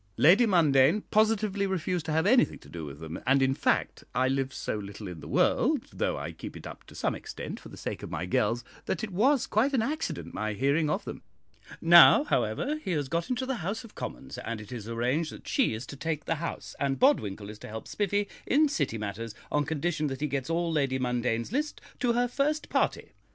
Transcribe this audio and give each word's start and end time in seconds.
Lady 0.17 0.47
Mundane 0.47 1.01
positively 1.11 1.67
refused 1.67 2.07
to 2.07 2.11
have 2.11 2.25
anything 2.25 2.57
to 2.57 2.69
do 2.69 2.85
with 2.85 2.99
them, 2.99 3.19
and, 3.27 3.39
in 3.43 3.53
fact, 3.53 4.03
I 4.15 4.27
live 4.29 4.51
so 4.51 4.77
little 4.79 5.07
in 5.07 5.19
the 5.19 5.27
world, 5.27 5.83
though 5.93 6.17
I 6.17 6.31
keep 6.31 6.57
it 6.57 6.65
up 6.65 6.85
to 6.85 6.95
some 6.95 7.13
extent 7.13 7.59
for 7.59 7.69
the 7.69 7.77
sake 7.77 8.01
of 8.01 8.09
my 8.09 8.25
girls, 8.25 8.63
that 8.87 9.03
it 9.03 9.11
was 9.11 9.45
quite 9.45 9.73
an 9.75 9.83
accident 9.83 10.33
my 10.33 10.53
hearing 10.53 10.89
of 10.89 11.05
them. 11.05 11.21
Now, 11.81 12.23
however, 12.23 12.77
he 12.83 12.93
has 12.93 13.09
got 13.09 13.29
into 13.29 13.45
the 13.45 13.57
House 13.61 13.83
of 13.83 13.93
Commons, 13.93 14.39
and 14.39 14.59
it 14.59 14.71
is 14.71 14.89
arranged 14.89 15.31
that 15.33 15.47
she 15.47 15.75
is 15.75 15.85
to 15.85 15.95
take 15.95 16.25
the 16.25 16.37
house, 16.41 16.75
and 16.79 16.97
Bodwinkle 16.97 17.51
is 17.51 17.59
to 17.59 17.67
help 17.67 17.87
Spiffy 17.87 18.27
in 18.47 18.69
City 18.69 18.97
matters, 18.97 19.35
on 19.51 19.65
condition 19.65 20.07
that 20.07 20.21
he 20.21 20.25
gets 20.25 20.49
all 20.49 20.71
Lady 20.71 20.97
Mundane's 20.97 21.51
list 21.51 21.79
to 21.99 22.13
her 22.13 22.27
first 22.27 22.69
party. 22.69 23.11